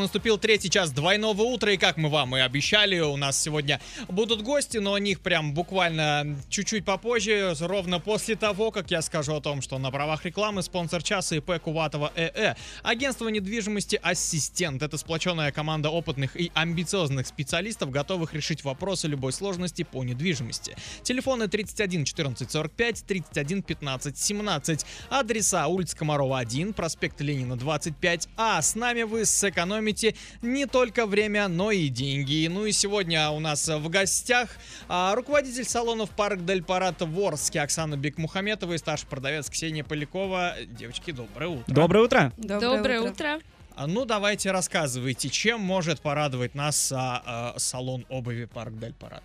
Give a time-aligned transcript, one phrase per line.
[0.00, 4.42] Наступил третий час двойного утра, и как мы вам и обещали, у нас сегодня будут
[4.42, 9.40] гости, но о них прям буквально чуть-чуть попозже, ровно после того, как я скажу о
[9.40, 12.54] том, что на правах рекламы спонсор часа ИП Куватова ЭЭ.
[12.84, 19.82] Агентство недвижимости «Ассистент»— это сплоченная команда опытных и амбициозных специалистов, готовых решить вопросы любой сложности
[19.82, 20.76] по недвижимости.
[21.02, 28.62] Телефоны 31 14 45, 31 15 17, адреса улица Комарова 1, проспект Ленина 25, а
[28.62, 29.87] с нами вы сэкономите
[30.42, 32.46] не только время, но и деньги.
[32.48, 34.50] Ну и сегодня у нас в гостях
[34.88, 40.54] а, руководитель салонов Парк Дель Парад в Орске Оксана Бекмухаметова и старший продавец Ксения Полякова.
[40.66, 41.74] Девочки, доброе утро.
[41.74, 42.32] Доброе утро.
[42.36, 43.40] Доброе, утро.
[43.74, 47.22] А, Ну, давайте рассказывайте, чем может порадовать нас а,
[47.54, 49.22] а, салон обуви Парк Дель Парад?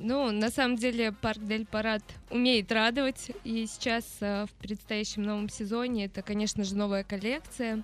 [0.00, 3.32] Ну, на самом деле, парк Дель Парад умеет радовать.
[3.42, 7.82] И сейчас э, в предстоящем новом сезоне это, конечно же, новая коллекция.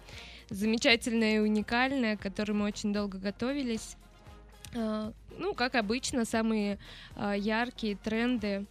[0.50, 3.96] Замечательная и уникальная, к которой мы очень долго готовились.
[4.74, 6.78] Э, Ну, как обычно, самые
[7.16, 8.66] э, яркие тренды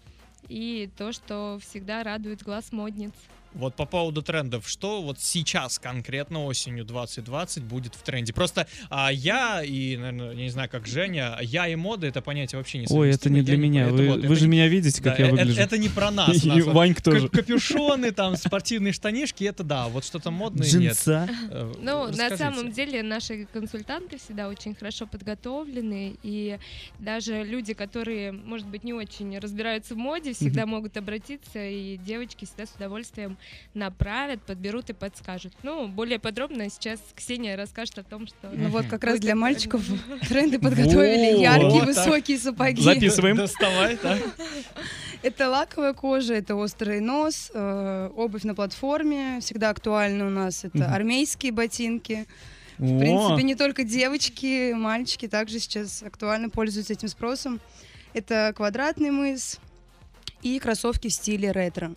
[0.48, 3.14] и то, что всегда радует глаз модниц.
[3.54, 8.34] Вот по поводу трендов, что вот сейчас конкретно осенью 2020 будет в тренде?
[8.34, 12.58] Просто а, я и, наверное, я не знаю, как Женя, я и мода это понятие
[12.58, 13.84] вообще не Ой, это не Я для меня.
[13.86, 15.60] это Вы, вот, вы это же не- меня видите, как да, я э- выгляжу.
[15.62, 16.44] Это, не про нас.
[16.46, 17.30] И Ванька тоже.
[17.30, 20.74] ка- Капюшоны, там, спортивные штанишки, это да, вот что-то модное нет.
[20.94, 21.30] Джинса.
[21.52, 26.58] Э, Ну, на самом деле наши консультанты всегда очень хорошо подготовлены, и
[27.00, 32.46] даже люди, которые, может быть, не очень разбираются в моде, всегда могут обратиться, и девочки
[32.46, 33.38] всегда с удовольствием
[33.74, 35.54] направят, подберут и подскажут.
[35.64, 38.50] Ну, более подробно сейчас Ксения расскажет о том, что...
[38.52, 39.82] Ну вот как раз для мальчиков
[40.28, 41.42] тренды подготовили.
[41.42, 42.82] Яркие, высокие сапоги.
[42.82, 43.38] Записываем.
[43.38, 44.18] Доставай, да.
[45.22, 49.40] Это лаковая кожа, это острый нос, э, обувь на платформе.
[49.40, 50.66] Всегда актуально у нас.
[50.66, 52.28] Это армейские ботинки.
[52.78, 57.62] В О, принципе, не только девочки, мальчики также сейчас актуально пользуются этим спросом.
[58.14, 59.60] Это квадратный мыс
[60.42, 61.94] и кроссовки в стиле ретро.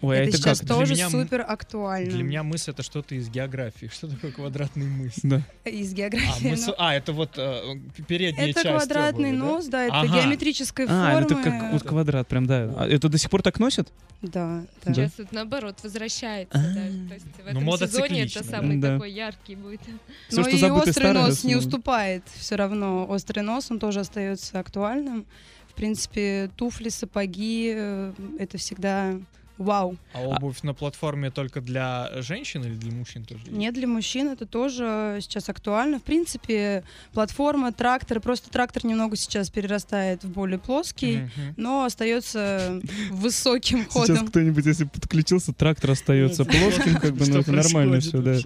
[0.00, 0.68] Ой, а это, это сейчас как?
[0.68, 2.10] Тоже меня супер актуально.
[2.10, 3.86] Для меня мыс это что-то из географии.
[3.92, 5.14] Что такое квадратный мыс?
[5.22, 5.42] Да.
[5.64, 6.52] Из А, географии.
[6.52, 6.74] мыс- ну.
[6.78, 7.62] а, это вот э,
[8.06, 9.44] передняя Это часть квадратный обуви, да?
[9.46, 10.14] нос, да, это Ага.
[10.20, 11.26] геометрической А, формы.
[11.26, 12.72] это как вот квадрат, прям, да.
[12.76, 13.92] А это до сих пор так носят?
[14.22, 14.94] Да, да.
[14.94, 16.74] Сейчас вот наоборот возвращается А.
[16.74, 17.08] даже.
[17.08, 18.94] То есть в этом мода сезоне это самый да.
[18.94, 19.80] такой яркий будет.
[20.28, 23.06] Всё, Но что и острый старое, нос не уступает все равно.
[23.08, 25.24] Острый нос, он тоже остается актуальным.
[25.68, 29.14] В принципе, туфли, сапоги э,— это всегда
[29.58, 29.96] вау.
[30.14, 33.40] А обувь на платформе только для женщин или для мужчин тоже?
[33.44, 33.52] есть?
[33.56, 35.98] Не для мужчин это тоже сейчас актуально.
[35.98, 41.54] В принципе, платформа, трактор, просто трактор немного сейчас перерастает в более плоский, Мгм.
[41.56, 42.80] но остается
[43.10, 44.28] высоким Сейчас ходом.
[44.28, 48.36] кто-нибудь, если подключился, трактор остается плоским, как бы, ну это нормально все, да.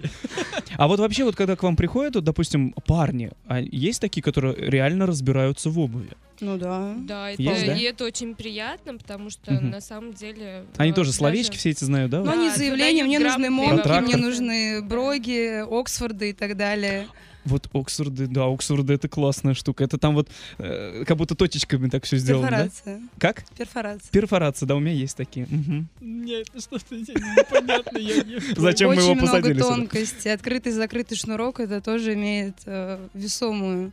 [0.77, 4.55] А вот вообще, вот когда к вам приходят, вот, допустим, парни, а есть такие, которые
[4.55, 6.09] реально разбираются в обуви?
[6.41, 6.95] Ну да.
[6.99, 7.75] Да, это, Есть, да?
[7.75, 9.69] и это очень приятно, потому что Мгм.
[9.69, 10.65] на самом деле...
[10.77, 12.19] Они э, тоже даже- словечки все эти знают, да?
[12.21, 12.27] Вот?
[12.27, 14.01] Да, они заявления, мне нужны вопросы.
[14.01, 14.19] мне Да.
[14.19, 17.07] нужны броги, Оксфорды и так далее.
[17.45, 19.83] Вот Оксфорды, да, Оксфорды это классная штука.
[19.83, 20.29] Это там вот
[20.59, 22.57] э, как будто точечками так все сделано, да?
[22.63, 23.01] Перфорация.
[23.19, 23.43] Как?
[23.57, 24.11] Перфорация.
[24.11, 25.45] Перфорация, да, у меня есть такие.
[25.49, 25.87] Мгм.
[25.99, 27.97] Нет, это что-то непонятно.
[27.97, 29.75] я не- Зачем мы Очень его много посадили сюда?
[29.75, 30.33] тонкостей.
[30.33, 33.91] Открытый закрытый шнурок это тоже имеет э, весомую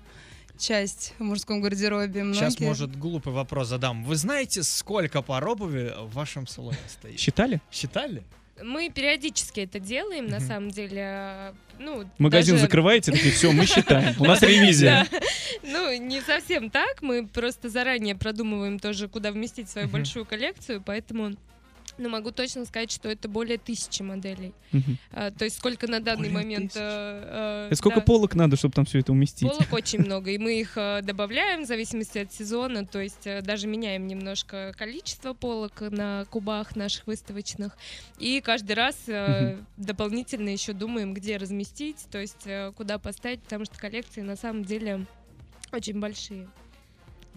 [0.60, 2.22] часть в мужском гардеробе.
[2.22, 2.38] Многие...
[2.38, 4.04] Сейчас, может, глупый вопрос задам.
[4.04, 7.18] Вы знаете, сколько пар обуви в вашем салоне стоит?
[7.18, 7.60] Считали?
[7.72, 8.22] Считали?
[8.62, 11.54] Мы периодически это делаем, на самом деле.
[11.78, 14.14] Ну, Магазин даже- закрываете, такие, все, мы считаем.
[14.20, 15.06] У нас ревизия.
[15.62, 17.00] Ну, не совсем так.
[17.02, 21.36] Мы просто заранее продумываем тоже, куда вместить свою большую коллекцию, поэтому
[22.00, 24.52] ну, могу точно сказать, что это более тысячи моделей.
[24.72, 24.98] Мгм.
[25.12, 26.72] А, то есть сколько на данный Более момент...
[26.74, 28.06] э, Это сколько да.
[28.06, 29.48] полок надо, чтобы там все это уместить?
[29.48, 33.66] Полок очень много, и мы их э, добавляем в зависимости от сезона, то есть даже
[33.66, 37.76] меняем немножко количество полок на кубах наших выставочных,
[38.18, 42.46] и каждый раз э, дополнительно еще думаем, где разместить, то есть
[42.76, 45.06] куда поставить, потому что коллекции на самом деле
[45.72, 46.48] очень большие.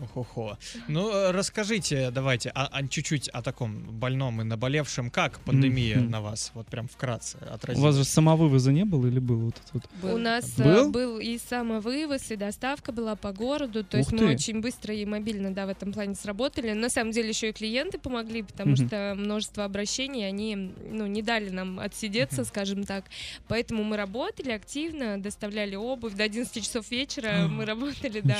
[0.04, 0.58] Охо-хо.
[0.88, 5.10] Ну, э, расскажите, давайте, а- а чуть-чуть о таком больном и наболевшем.
[5.10, 6.10] Как пандемия Мгм.
[6.12, 7.84] на вас, вот прям вкратце, У отразилась?
[7.84, 10.14] вас же самовывоза не было или было вот это вот?
[10.14, 10.92] У нас э, Был?
[10.92, 14.16] был и самовывоз, и доставка была по городу, то Ух есть ты.
[14.18, 16.74] мы очень быстро и мобильно, да, в этом плане сработали.
[16.74, 18.88] На самом деле еще и клиенты помогли, потому Мгм.
[18.88, 20.56] что множество обращений, они,
[20.92, 22.46] ну, не дали нам отсидеться, Мгм.
[22.46, 23.06] скажем так.
[23.48, 26.14] Поэтому мы работали активно, доставляли обувь.
[26.14, 28.38] До 11 часов вечера мы работали, да.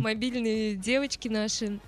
[0.00, 1.78] Мобильные девочки наши.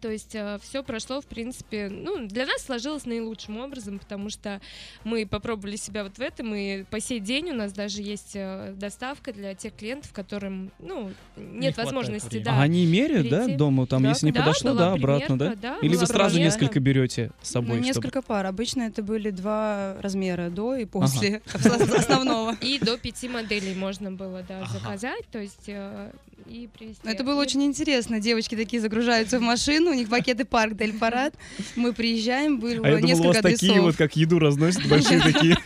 [0.00, 4.58] То есть все прошло, в принципе, ну, для нас сложилось наилучшим образом, потому что
[5.04, 8.72] мы попробовали себя вот в этом, и по сей день у нас даже есть э,
[8.74, 12.44] доставка для тех клиентов, которым, ну, нет хватает возможности, времени.
[12.44, 12.52] да.
[12.58, 13.86] А они меряют, да, дома?
[13.86, 15.44] Там, Да, если не да, подошло, да, обратно, да?
[15.50, 16.58] примерка, да, Или вы сразу примерка.
[16.58, 17.66] несколько берете с Ну, собой?
[17.76, 18.46] чтобы- несколько пар.
[18.46, 22.56] Обычно это были два размера до и после ос- основного.
[22.62, 24.72] И до пяти моделей можно было, да, Ага.
[24.72, 26.12] заказать, то есть э,
[26.46, 27.00] и привезти.
[27.04, 28.20] Но это было И- очень интересно.
[28.20, 31.34] Девочки такие загружаются в машину, у них пакеты парк Дель Парад.
[31.76, 33.60] Мы приезжаем, было А я думал, у несколько вас адресов.
[33.60, 35.56] такие вот, как еду разносят, большие такие,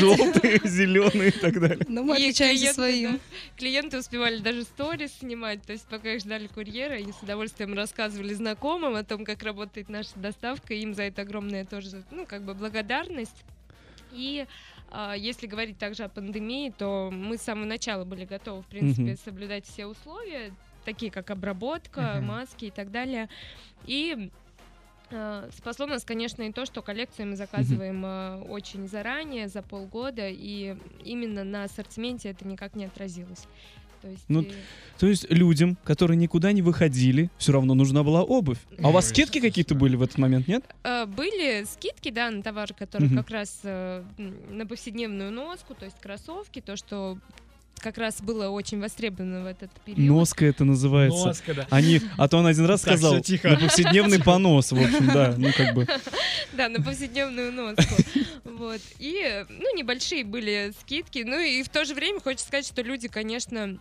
[0.00, 1.84] желтые, зеленые и так далее.
[1.88, 3.20] Ну, мы отличаемся клиенты, своим.
[3.56, 8.34] клиенты успевали даже сторис снимать, то есть пока их ждали курьера, они с удовольствием рассказывали
[8.34, 12.54] знакомым о том, как работает наша доставка, им за это огромная тоже, ну, как бы
[12.54, 13.36] благодарность.
[14.12, 14.46] И
[15.16, 19.16] если говорить также о пандемии, то мы с самого начала были готовы, в принципе, Мгм.
[19.24, 20.52] соблюдать все условия,
[20.84, 22.26] такие как обработка, Мгм.
[22.26, 23.28] маски и так далее.
[23.84, 24.30] И
[25.12, 30.28] а, спасло нас, конечно, и то, что коллекцию мы заказываем а, очень заранее, за полгода,
[30.28, 33.46] и именно на ассортименте это никак не отразилось.
[34.02, 34.50] То есть, Ну, и-
[34.98, 38.58] То есть людям, которые никуда не выходили, все равно нужна была обувь.
[38.82, 40.64] А у вас скидки какие-то были в этот момент, нет?
[40.84, 44.02] А, Были скидки, да, на товары, которые как раз э,
[44.50, 47.18] на повседневную носку, то есть кроссовки, то, что
[47.80, 50.08] как раз было очень востребовано в этот период.
[50.08, 51.26] Носка это называется.
[51.26, 51.66] Носка, да.
[51.70, 53.50] Они, а то он один раз Так, сказал, тихо.
[53.50, 55.86] на повседневный понос, в общем, да, ну как бы.
[56.52, 57.94] Да, на повседневную носку.
[58.44, 58.80] Вот.
[58.98, 61.22] И, ну, небольшие были скидки.
[61.26, 63.78] Ну, и в то же время хочется сказать, что люди, конечно,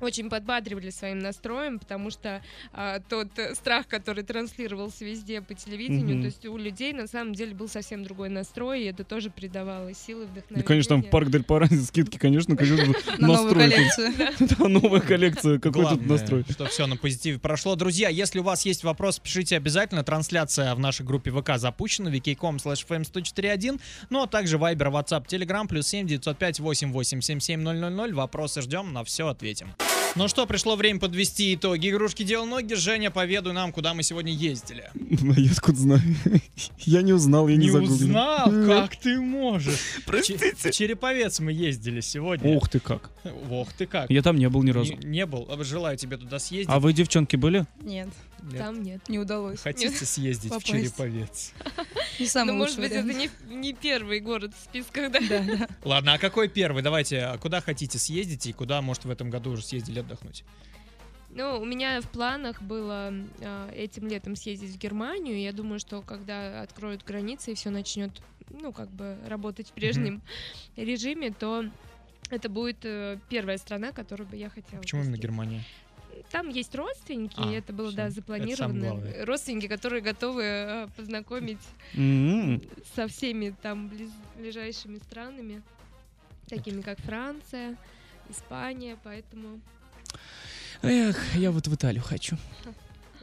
[0.00, 6.16] очень подбадривали своим настроем, потому что а, тот э, страх, который транслировался везде по телевидению,
[6.16, 6.20] Мгм.
[6.22, 9.92] то есть у людей на самом деле был совсем другой настрой, и это тоже придавало
[9.94, 10.66] силы, Ну, вдохновения.
[10.66, 13.72] конечно, там в Парк Дель Параде скидки, конечно, конечно, настрой.
[14.68, 16.44] новая коллекция, какой тут настрой.
[16.50, 17.76] что все на позитиве прошло.
[17.76, 20.02] Друзья, если у вас есть вопрос, пишите обязательно.
[20.04, 22.10] Трансляция в нашей группе ВК запущена.
[22.10, 23.80] vk.com slash fm1041.
[24.10, 28.14] Ну, а также Viber, WhatsApp, Telegram, плюс 7 905 88 77 000.
[28.14, 29.72] Вопросы ждем, на все ответим.
[30.16, 31.90] Ну что, пришло время подвести итоги.
[31.90, 32.72] Игрушки дел ноги.
[32.72, 34.90] Женя, поведай нам, куда мы сегодня ездили.
[34.94, 36.00] А я откуда знаю?
[36.80, 37.94] Я не узнал, я не Не загуглил.
[37.96, 38.50] узнал?
[38.50, 38.66] Нет.
[38.66, 39.78] Как ты можешь?
[40.06, 40.54] Простите.
[40.56, 42.56] В Череповец мы ездили сегодня.
[42.56, 43.10] Ух ты как.
[43.50, 44.08] Ох ты как.
[44.10, 44.94] Я там не был ни разу.
[44.94, 45.46] Не, не был.
[45.62, 46.70] Желаю тебе туда съездить.
[46.70, 47.66] А вы, девчонки, были?
[47.82, 48.08] Нет,
[48.42, 48.58] Нет.
[48.58, 49.08] Там нет.
[49.08, 49.60] не удалось.
[49.60, 50.66] Хотите съездить в Попасть.
[50.66, 51.52] Череповец?
[52.18, 55.20] Не самый Ну, может быть, это не, не первый город в списках, да?
[55.20, 55.68] Да, да.
[55.84, 56.82] Ладно, а какой первый?
[56.82, 60.44] Давайте, а куда хотите съездить и куда, может, в этом году уже съездили отдохнуть?
[61.30, 63.12] Ну, у меня в планах было
[63.42, 65.38] а, этим летом съездить в Германию.
[65.38, 68.10] Я думаю, что когда откроют границы и все начнет,
[68.48, 70.22] ну, как бы работать в прежнем
[70.76, 71.64] режиме, то
[72.30, 74.80] это будет э, первая страна, которую бы я хотела.
[74.80, 75.16] Почему именно.
[75.16, 75.62] Германия?
[76.36, 77.96] Там есть родственники, А, и это было, всё.
[77.96, 79.00] да, запланировано.
[79.24, 81.56] Родственники, которые готовы э, познакомить
[81.94, 82.60] М.
[82.94, 85.62] со всеми там близ- ближайшими странами,
[86.46, 87.74] такими как Франция,
[88.28, 89.60] Испания, поэтому...
[90.82, 92.36] Эх, я вот в Италию хочу.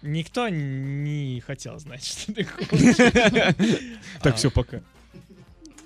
[0.01, 2.95] Никто не хотел знать, что ты хочешь.
[4.23, 4.81] Так, А, все, пока.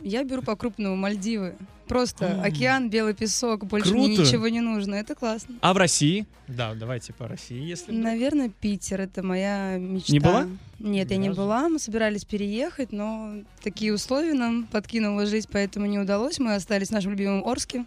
[0.02, 1.56] Я беру по-крупному Мальдивы.
[1.88, 4.22] Просто океан, белый песок, больше мне Круто.
[4.22, 4.96] ничего не нужно.
[4.96, 5.56] Это классно.
[5.62, 6.26] А в России?
[6.50, 7.92] Да, давайте по России, если...
[7.92, 8.04] вдруг.
[8.04, 10.12] Наверное, Питер это моя мечта.
[10.12, 10.48] Не была?
[10.80, 11.42] Нет, Ни я не разу?
[11.42, 11.70] была.
[11.70, 16.40] Мы собирались переехать, но такие условия нам подкинула жизнь, поэтому не удалось.
[16.40, 17.86] Мы остались в нашем любимом Орске.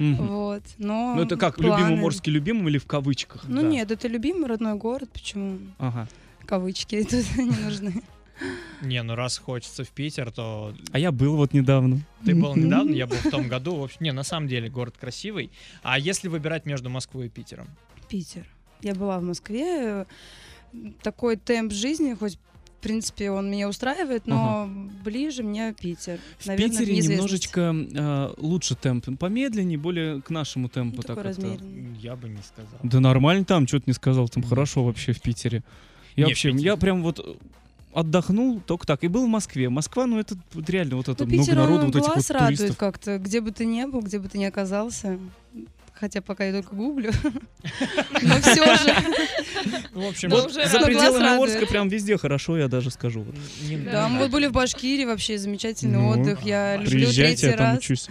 [0.00, 0.26] Мгм.
[0.26, 0.62] Вот.
[0.78, 3.44] Но Ну это как, планы- любимым Орске любимым или в кавычках?
[3.46, 3.68] Ну Да.
[3.68, 5.08] нет, это любимый родной город.
[5.12, 6.08] Почему Ага.
[6.46, 8.02] кавычки тут не нужны?
[8.82, 12.00] Не, ну раз хочется в Питер, то А я был вот недавно.
[12.24, 13.76] ты был недавно, я был в том году.
[13.76, 15.50] В общем, не, на самом деле город красивый.
[15.82, 17.68] А если выбирать между Москвой и Питером?
[18.08, 18.46] Питер.
[18.82, 20.06] Я была в Москве.
[21.02, 24.68] Такой темп жизни, хоть в принципе он меня устраивает, но
[25.02, 26.20] ближе мне Питер.
[26.38, 29.06] В Наверное, Питере немножечко э, лучше темп.
[29.18, 30.98] Помедленнее, более к нашему темпу.
[30.98, 31.58] Ну, так как-то.
[31.98, 32.78] Я бы не сказал.
[32.82, 34.28] Да нормально там, что-то не сказал.
[34.28, 35.64] Там хорошо вообще в Питере.
[36.14, 36.64] Я Не, в вообще, Питере.
[36.64, 37.40] я прям вот
[37.96, 39.02] отдохнул только так.
[39.04, 39.70] И был в Москве.
[39.70, 42.30] Москва, ну это вот реально вот это Ну, много Питер, народу, он вот этих вот
[42.30, 42.76] радует туристов.
[42.76, 45.18] как-то, где бы ты ни был, где бы ты ни оказался.
[45.94, 47.10] Хотя пока я только гуглю.
[48.22, 48.94] Но все же.
[49.94, 53.24] В общем, за пределами Орска прям везде хорошо, я даже скажу.
[53.90, 56.42] Да, мы вот были в Башкирии, вообще замечательный Ну, отдых.
[56.42, 57.80] Я люблю третий раз.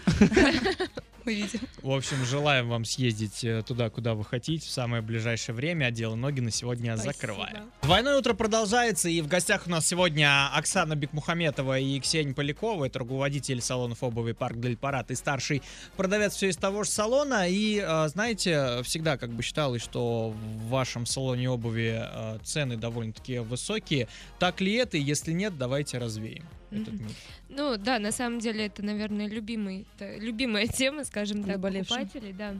[1.25, 1.59] увидим.
[1.81, 5.85] В общем, желаем вам съездить э, туда, куда вы хотите в самое ближайшее время.
[5.85, 7.13] Отдел ноги на сегодня Спасибо.
[7.13, 7.71] закрываем.
[7.81, 12.85] Двойное утро продолжается, и в гостях у нас сегодня Оксана Бекмухаметова и Ксения Полякова.
[12.85, 15.61] Это руководитель салонов обуви Парк Дель Парад и старший
[15.97, 17.47] продавец все из того же салона.
[17.49, 23.39] И, э, знаете, всегда как бы считалось, что в вашем салоне обуви э, цены довольно-таки
[23.39, 24.07] высокие.
[24.39, 24.97] Так ли это?
[24.97, 27.03] Если нет, давайте развеем этот Мгм.
[27.03, 27.15] миф.
[27.49, 32.55] Ну да, на самом деле это, наверное, любимый, это любимая тема, скажем так, покупателей, да.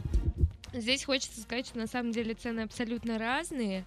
[0.74, 3.86] Здесь хочется сказать, что на самом деле цены абсолютно разные.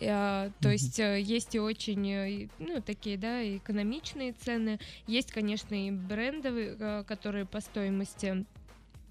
[0.00, 4.78] Э, То есть э, есть и очень, э, ну, такие, да, экономичные цены.
[5.06, 8.46] Есть, конечно, и брендовые, которые по стоимости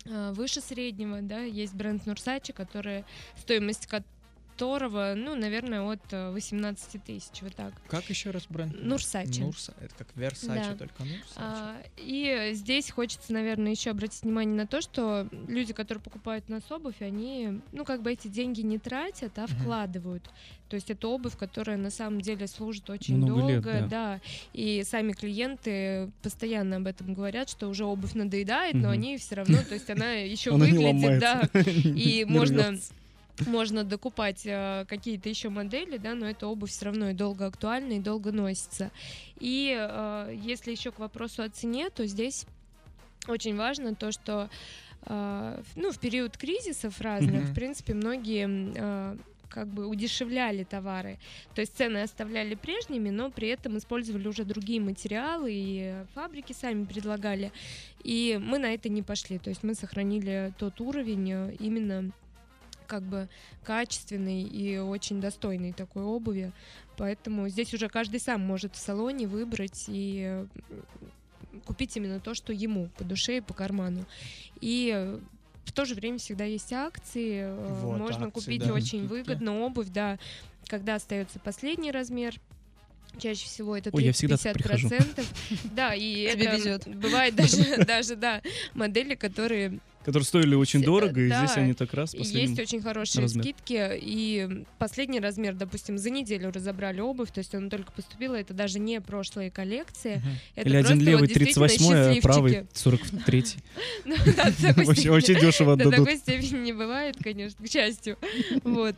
[0.05, 1.41] выше среднего, да.
[1.41, 3.03] Есть бренд Нурсачи, который,
[3.37, 3.85] стоимость
[4.59, 7.73] которого, ну, наверное, от э, 18 тысяч, вот так.
[7.87, 8.75] Как еще раз бренд?
[8.83, 9.39] Нурсачи.
[9.39, 9.73] Нурса.
[9.79, 10.75] Это как Версачи, Да.
[10.75, 11.37] только Нурсачи.
[11.37, 16.51] А, И здесь хочется, наверное, еще обратить внимание на то, что люди, которые покупают у
[16.51, 20.29] нас обувь, они, ну, как бы эти деньги не тратят, а вкладывают.
[20.67, 23.87] То есть это обувь, которая на самом деле служит очень Много долго, лет, да.
[23.87, 24.21] да.
[24.51, 28.89] И сами клиенты постоянно об этом говорят, что уже обувь надоедает, но Мгм.
[28.91, 32.77] они все равно, то есть она еще выглядит, да, и можно.
[33.47, 37.93] Можно докупать э, какие-то еще модели, да, но эта обувь все равно и долго актуальна,
[37.93, 38.91] и долго носится.
[39.39, 42.45] И э, если еще к вопросу о цене, то здесь
[43.27, 44.49] очень важно то, что
[45.05, 47.51] э, ну, в период кризисов разных, Мгм.
[47.51, 49.17] в принципе, многие э,
[49.49, 51.17] как бы удешевляли товары.
[51.55, 56.85] То есть цены оставляли прежними, но при этом использовали уже другие материалы, и фабрики сами
[56.85, 57.51] предлагали.
[58.03, 59.39] И мы на это не пошли.
[59.39, 62.11] То есть мы сохранили тот уровень э, именно
[62.89, 63.29] как бы
[63.63, 66.51] качественной и очень достойной такой обуви.
[66.97, 70.43] Поэтому здесь уже каждый сам может в салоне выбрать и
[71.65, 74.05] купить именно то, что ему по душе и по карману.
[74.59, 75.17] И
[75.65, 79.59] в то же время всегда есть акции, э, Вот, можно акции, купить да, очень выгодно
[79.59, 80.17] обувь, да,
[80.67, 82.35] когда остается последний размер.
[83.17, 85.25] Чаще всего это Ой, я всегда так 30-50%.
[85.73, 86.87] Да, и Тебе это везет.
[86.87, 88.41] бывает даже, даже, да,
[88.73, 92.81] модели, которые Которые стоили очень С- дорого, и да, здесь они так раз есть очень
[92.81, 93.43] хорошие размер.
[93.43, 98.53] скидки, и последний размер, допустим, за неделю разобрали обувь, то есть он только поступила, это
[98.53, 100.21] даже не прошлые коллекции.
[100.55, 103.45] Это Или один левый вот действительно 38 а правый 43
[104.05, 108.17] Ну очень дешево До такой степени не бывает, конечно, к счастью.
[108.63, 108.95] Вот.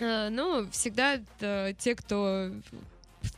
[0.00, 2.50] Ну, всегда э, те, кто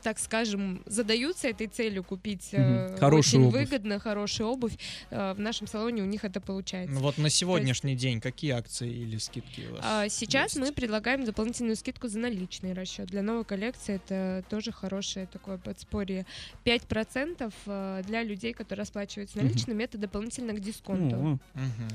[0.03, 2.97] так скажем, задаются этой целью купить Мгм.
[2.99, 3.61] Хорошую очень обувь.
[3.71, 4.77] выгодно хорошую обувь.
[5.11, 6.95] э, В нашем салоне у них это получается.
[6.95, 9.81] Ну вот на сегодняшний день какие акции или скидки у вас?
[9.85, 10.75] А Сейчас мы есть?
[10.75, 13.07] предлагаем дополнительную скидку за наличный расчет.
[13.09, 16.27] Для новой коллекции это тоже хорошее такое подспорье.
[16.65, 21.17] 5% э, для людей, которые расплачиваются наличными, это дополнительно к дисконту.
[21.17, 21.41] Мгм.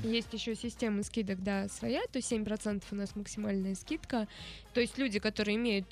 [0.04, 4.28] Есть еще система скидок, да, своя, то есть 7% у нас максимальная скидка.
[4.74, 5.86] То есть люди, которые имеют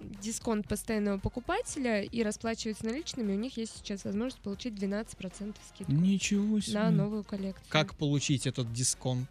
[0.00, 6.60] дисконт постоянного покупателя и расплачиваются наличными, у них есть сейчас возможность получить 12% скидку Ничего
[6.60, 6.78] себе.
[6.80, 7.64] на новую коллекцию.
[7.68, 9.28] Как получить этот дисконт?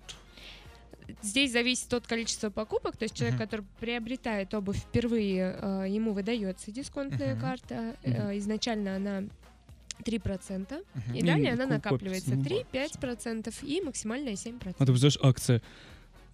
[1.22, 3.44] Здесь зависит от количества покупок, то есть человек, Мгм.
[3.46, 7.42] который приобретает обувь впервые, э, ему выдается дисконтная Мгм.
[7.42, 7.96] карта.
[8.04, 9.24] Э, Изначально она
[10.06, 11.14] 3%, Мгм.
[11.16, 12.44] и далее не, она накапливается копится, ну.
[12.44, 14.76] 3-5% и максимальная 7%.
[14.80, 15.62] А ты представляешь, акция.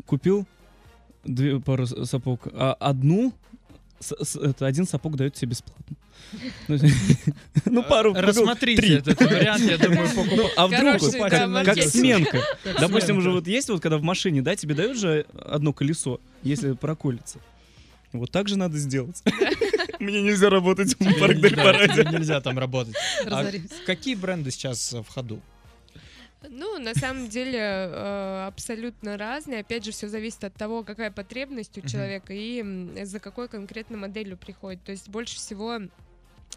[0.06, 0.46] Купил
[1.24, 3.34] две пары сапог, а одну
[4.60, 5.96] один сапог дает тебе бесплатно.
[6.68, 6.78] Ну,
[7.66, 8.14] Ну, пару.
[8.14, 8.96] Рассмотрите три.
[8.96, 10.38] этот вариант, я думаю, покупать.
[10.38, 12.42] Ну, а вдруг, как, сменка.
[12.80, 16.74] Допустим, уже вот есть вот когда в машине, да, тебе дают же одно колесо, если
[16.74, 17.40] проколется.
[18.12, 19.22] Вот так же надо сделать.
[20.00, 22.08] Мне нельзя работать в парк Дель Параде.
[22.12, 22.96] нельзя там работать.
[23.26, 23.46] А
[23.86, 25.42] какие бренды сейчас в ходу?
[26.42, 29.60] Ну, на самом деле, э, абсолютно разные.
[29.60, 34.38] Опять же, все зависит от того, какая потребность у человека и за какой конкретно моделью
[34.38, 34.82] приходит.
[34.84, 35.80] То есть больше всего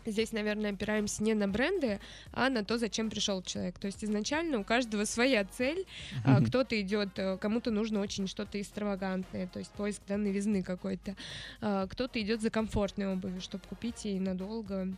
[0.07, 2.01] здесь, наверное, опираемся не на бренды,
[2.33, 3.79] а на то, зачем пришел человек.
[3.79, 5.85] То есть изначально у каждого своя цель.
[6.25, 6.47] Мгм.
[6.47, 11.17] Кто-то идет, э, кому-то нужно очень что-то экстравагантное, то есть поиск да, новизны какой-то.
[11.61, 14.89] А, Кто-то идет за комфортной обувью, чтобы купить ей надолго.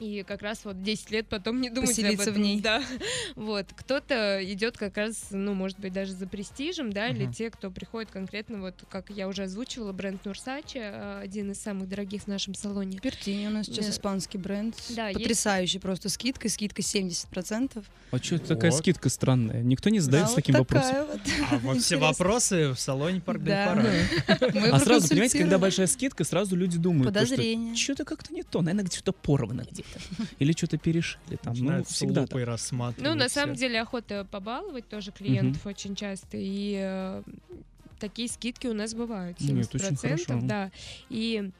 [0.00, 2.42] И как раз вот 10 лет потом не думать об Поселиться в этом.
[2.42, 2.60] ней.
[2.60, 2.82] Да.
[3.34, 3.66] Вот.
[3.74, 7.32] Кто-то идет как раз, ну, может быть, даже за престижем, да, или Мгм.
[7.32, 11.88] те, кто приходит конкретно, вот, как я уже озвучивала, бренд Нурсачи, э, один из самых
[11.88, 12.98] дорогих в нашем салоне.
[12.98, 13.90] Пертини у нас сейчас Да.
[13.92, 14.76] испанский бренд.
[14.90, 17.84] Да, есть- Потрясающий просто скидка, скидка 70%.
[18.10, 18.78] А что это такая Вот.
[18.78, 19.62] скидка странная?
[19.62, 20.88] Никто не Да, задается вот таким вопросом.
[20.94, 21.20] такая вот.
[21.50, 23.72] А вот все вопросы в салоне Парк Да.
[24.28, 27.74] А сразу, понимаете, когда большая скидка, сразу люди думают, Подозрение.
[27.76, 29.84] что-то как-то не то, наверное, где-то порвано где.
[30.38, 31.54] Или что-то перешили там.
[31.54, 36.36] Ну, Начинают всегда лупой рассматривать Ну, на самом деле, охота побаловать тоже клиентов очень часто.
[36.36, 37.22] И э,
[37.98, 39.38] такие скидки у нас бывают.
[39.40, 40.38] 70%, Нет, очень хорошо.
[40.42, 40.70] да.
[41.08, 41.50] И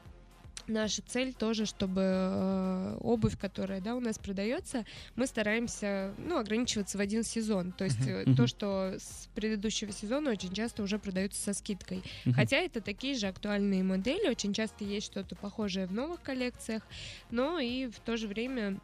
[0.69, 4.85] наша цель тоже, чтобы э, обувь, которая да, у нас продается,
[5.15, 7.71] мы стараемся ну, ограничиваться в один сезон.
[7.71, 8.35] То есть э, Мгм.
[8.35, 12.03] то, что с предыдущего сезона очень часто уже продается со скидкой.
[12.25, 12.35] Мгм.
[12.35, 16.83] Хотя это такие же актуальные модели, очень часто есть что-то похожее в новых коллекциях,
[17.31, 18.79] но и в то же время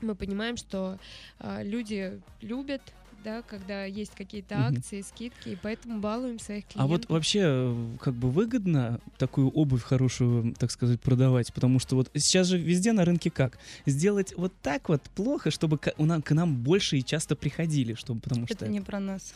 [0.00, 0.98] мы понимаем, что
[1.38, 2.82] а, люди любят,
[3.24, 6.82] да, когда есть какие-то акции, скидки, и поэтому балуем своих клиентов.
[6.82, 11.52] А вот вообще, э, как бы выгодно такую обувь хорошую, так сказать, продавать?
[11.52, 13.58] Потому что вот сейчас же везде на рынке как?
[13.86, 17.94] Сделать вот так вот плохо, чтобы к, у нам, к нам больше и часто приходили,
[17.94, 18.54] чтобы, потому что...
[18.54, 19.34] Это не про нас.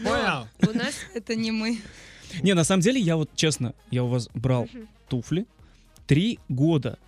[0.00, 0.48] Но Понял.
[0.60, 1.78] у нас Это не мы.
[2.42, 4.68] Не, на самом деле, я вот, честно, я у вас брал
[5.08, 5.46] туфли
[6.06, 6.98] три года.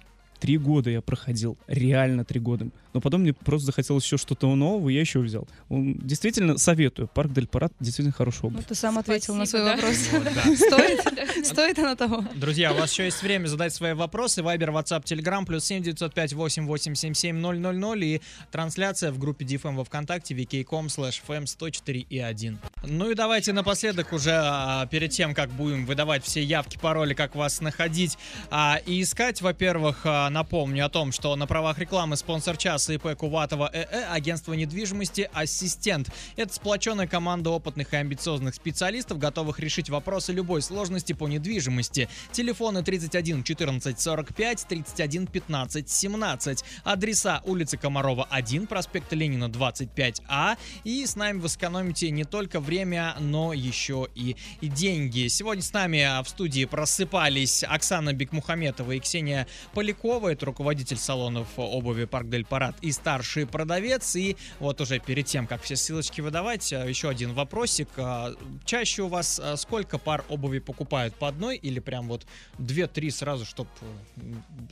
[0.41, 2.69] Три года я проходил, реально три года.
[2.95, 5.47] Но потом мне просто захотелось еще что-то нового, и я еще взял.
[5.69, 7.09] Он, действительно, советую.
[7.09, 8.67] Парк Дель Парад действительно хорошая Ну, обувь.
[8.67, 9.75] ты сам ответил на свой да.
[9.75, 9.97] вопрос.
[10.13, 10.57] Вот, да.
[10.57, 11.47] Стоит?
[11.47, 12.25] Стоит оно того?
[12.35, 14.43] Друзья, у вас еще есть время задать свои вопросы.
[14.43, 18.21] Вайбер, WhatsApp, Telegram, плюс 7 905 8877 000 и
[18.51, 22.59] трансляция в группе DFM во Вконтакте, vk.com slash fm 104 и 1.
[22.87, 27.35] Ну и давайте напоследок уже а, перед тем, как будем выдавать все явки, пароли, как
[27.35, 28.17] вас находить
[28.51, 33.17] а, и искать, во-первых, а, напомню о том, что на правах рекламы спонсор часа ИП
[33.17, 36.11] Куватова ЭЭ, агентство недвижимости «Ассистент».
[36.37, 42.09] Это сплоченная команда опытных и амбициозных специалистов, готовых решить вопросы любой сложности по недвижимости.
[42.33, 46.64] Телефоны 31 14 45, 31 15 17.
[46.85, 50.59] Адреса улица Комарова 1, проспект Ленина 25А.
[50.85, 55.29] И с нами вы сэкономите не только время, но еще и, и деньги.
[55.29, 60.33] Сегодня с нами а, в студии просыпались Оксана Бекмухаметова и Ксения Полякова.
[60.33, 64.16] Это руководитель салонов обуви Парк Дель Парад и старший продавец.
[64.16, 67.88] И вот уже перед тем, как все ссылочки выдавать, а, еще один вопросик.
[67.97, 71.14] А, Чаще у вас а, сколько пар обуви покупают?
[71.14, 72.26] По одной или прям вот
[72.59, 73.71] две-три сразу, чтобы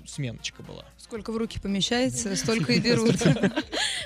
[0.06, 0.84] сменочка была?
[0.98, 3.16] Сколько в руки помещается, столько и берут.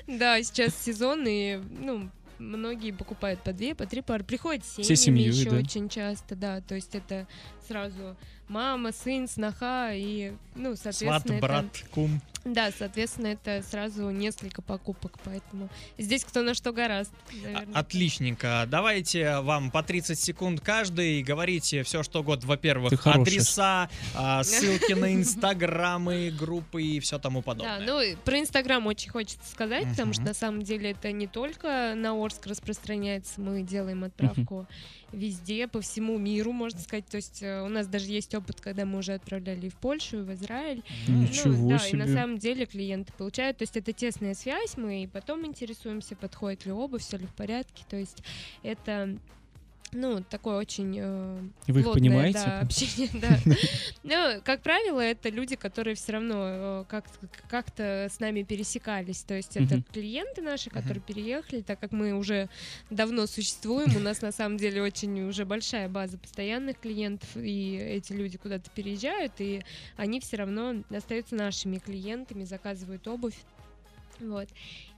[0.06, 4.24] Да, сейчас сезон, и, ну, многие покупают по две, по три пары.
[4.24, 5.56] Приходят Всей семьями семьей, еще да.
[5.56, 6.60] очень часто, да.
[6.60, 7.26] То есть это
[7.66, 8.16] сразу
[8.48, 12.20] мама, сын, сноха и, ну, соответственно, Сват, это- брат, кум.
[12.44, 17.10] Да, соответственно, это сразу несколько покупок, поэтому здесь кто на что гораст.
[17.28, 17.74] А- наверное.
[17.74, 18.66] Отличненько.
[18.68, 21.24] Давайте вам по 30 секунд каждый.
[21.24, 22.44] Говорите все, что год.
[22.44, 27.80] Во-первых, адреса, а, ссылки на инстаграмы, группы и все тому Да, подобное.
[27.84, 31.94] ну и про Инстаграм очень хочется сказать, потому что на самом деле это не только
[31.96, 34.68] на Орск распространяется, мы делаем отправку
[35.16, 37.06] везде, по всему миру, можно сказать.
[37.06, 40.20] То есть э, у нас даже есть опыт, когда мы уже отправляли и в Польшу,
[40.20, 40.82] и в Израиль.
[41.08, 41.98] Ничего ну, да, себе.
[41.98, 43.56] и на самом деле клиенты получают.
[43.56, 47.34] То есть это тесная связь, мы и потом интересуемся, подходит ли обувь, все ли в
[47.34, 47.84] порядке.
[47.88, 48.22] То есть
[48.62, 49.18] это
[49.92, 52.38] ну, такое очень э, Вы их понимаете?
[52.44, 53.38] да, общение, да.
[54.02, 57.06] Ну, как правило, это люди, которые все равно э, как-
[57.48, 59.22] как-то с нами пересекались.
[59.22, 62.48] То есть это клиенты наши, которые переехали, так как мы уже
[62.90, 68.12] давно существуем, у нас на самом деле очень уже большая база постоянных клиентов, и эти
[68.12, 69.62] люди куда-то переезжают, и
[69.96, 73.36] они все равно остаются нашими клиентами, заказывают обувь.
[74.20, 74.48] Вот.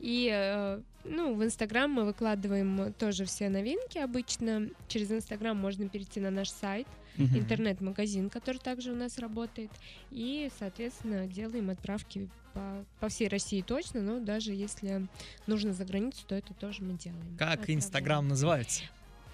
[0.01, 4.69] И, э, ну, в Инстаграм мы выкладываем тоже все новинки обычно.
[4.89, 7.39] Через Инстаграм можно перейти на наш сайт, Мгм.
[7.39, 9.71] интернет-магазин, который также у нас работает.
[10.11, 15.07] И, соответственно, делаем отправки по, по всей России точно, но даже если
[15.47, 17.37] нужно за границу, то это тоже мы делаем.
[17.37, 18.85] Как инстаграм называется?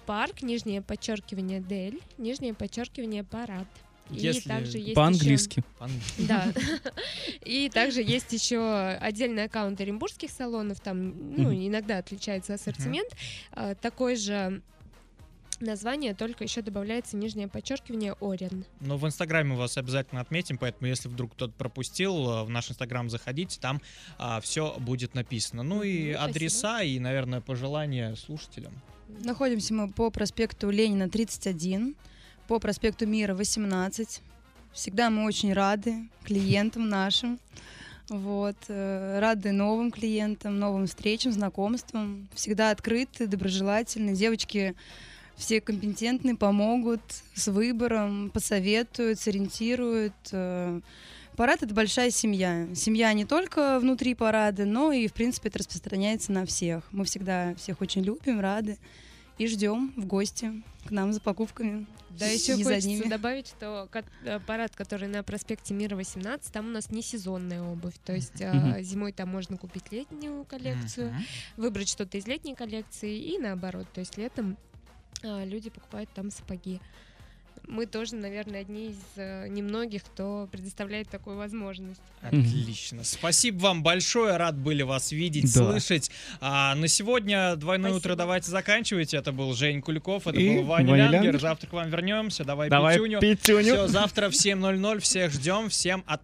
[0.05, 3.67] Парк, нижнее подчеркивание Дель, нижнее подчеркивание Парад.
[4.11, 5.63] И Если также есть По-английски.
[5.79, 6.53] Еще- Да.
[7.43, 8.59] И также есть еще
[9.01, 13.09] отдельный аккаунт оренбургских салонов, там, ну, иногда отличается ассортимент.
[13.51, 14.61] А, Такой же
[15.59, 18.65] название, только еще добавляется нижнее подчеркивание Орен.
[18.81, 23.09] Но в инстаграме вас обязательно отметим, поэтому если вдруг кто-то пропустил, э, в наш инстаграм
[23.09, 23.81] заходите, там
[24.41, 25.63] все будет написано.
[25.63, 26.29] Ну и спасибо.
[26.29, 28.73] адреса, и, наверное, пожелания слушателям.
[29.23, 31.95] Находимся мы по проспекту Ленина 31,
[32.47, 34.21] по проспекту Мира 18.
[34.73, 37.39] Всегда мы очень рады клиентам нашим.
[38.09, 42.27] Вот, э, рады новым клиентам, новым встречам, знакомствам.
[42.35, 44.15] Всегда открыты, доброжелательны.
[44.15, 44.75] Девочки
[45.35, 47.01] все компетентны, помогут
[47.33, 50.13] с выбором, посоветуют, сориентируют.
[50.31, 50.81] Э,
[51.35, 52.67] Парад— это большая семья.
[52.73, 56.83] Семья не только внутри парада, но и, в принципе, это распространяется на всех.
[56.91, 58.77] Мы всегда всех очень любим, рады.
[59.37, 61.87] И ждем в гости к нам за покупками.
[62.09, 63.09] Да, еще И хочется ними.
[63.09, 63.89] добавить, что
[64.23, 67.95] э, парад, который на проспекте Мира 18, там у нас не сезонная обувь.
[68.05, 68.81] То есть э, Мгм.
[68.83, 71.25] зимой там можно купить летнюю коллекцию, Мгм.
[71.57, 73.87] выбрать что-то из летней коллекции и наоборот.
[73.91, 74.57] То есть летом
[75.23, 76.81] а, люди покупают там сапоги.
[77.67, 82.01] Мы тоже, наверное, одни из э, немногих, кто предоставляет такую возможность.
[82.21, 83.03] Отлично.
[83.03, 84.37] Спасибо вам большое.
[84.37, 85.71] Рад были вас видеть, Да.
[85.71, 86.11] слышать.
[86.41, 88.11] А на сегодня двойное Спасибо.
[88.13, 89.13] утро давайте заканчивать.
[89.13, 91.21] Это был Жень Куликов, это И был Ваня, Ваня Лянгер.
[91.23, 91.39] Лянгер.
[91.41, 92.43] Завтра к вам вернемся.
[92.43, 93.19] Давай, Давай пятюню.
[93.19, 93.63] пятюню.
[93.73, 95.69] Все, завтра в 7.00 всех ждем.
[95.69, 96.15] Всем отлично.